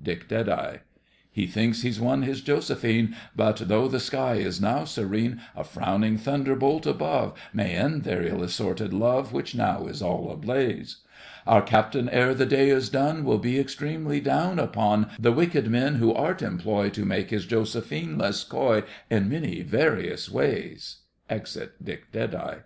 DICK 0.00 0.28
DEADEYE 0.28 0.80
He 1.32 1.48
thinks 1.48 1.82
he's 1.82 1.98
won 2.00 2.22
his 2.22 2.42
Josephine, 2.42 3.16
But 3.34 3.56
though 3.66 3.88
the 3.88 3.98
sky 3.98 4.34
is 4.34 4.60
now 4.60 4.84
serene, 4.84 5.40
A 5.56 5.64
frowning 5.64 6.16
thunderbolt 6.16 6.86
above 6.86 7.36
May 7.52 7.72
end 7.74 8.04
their 8.04 8.22
ill 8.22 8.40
assorted 8.44 8.92
love 8.94 9.32
Which 9.32 9.56
now 9.56 9.88
is 9.88 10.00
all 10.00 10.30
ablaze. 10.30 10.98
Our 11.44 11.60
captain, 11.62 12.08
ere 12.10 12.34
the 12.34 12.46
day 12.46 12.68
is 12.70 12.88
gone, 12.88 13.24
Will 13.24 13.38
be 13.38 13.58
extremely 13.58 14.20
down 14.20 14.60
upon 14.60 15.10
The 15.18 15.32
wicked 15.32 15.66
men 15.66 15.96
who 15.96 16.14
art 16.14 16.40
employ 16.40 16.90
To 16.90 17.04
make 17.04 17.30
his 17.30 17.44
Josephine 17.44 18.16
less 18.16 18.44
coy 18.44 18.84
In 19.10 19.28
many 19.28 19.62
various 19.62 20.30
ways. 20.30 20.98
[Exit 21.28 21.84
DICK. 21.84 22.12
JOS. 22.12 22.58